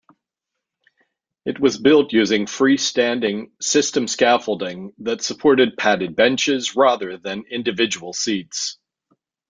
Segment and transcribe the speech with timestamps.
[1.45, 8.79] It was built using free-standing system-scaffolding that supported padded benches rather than individual seats.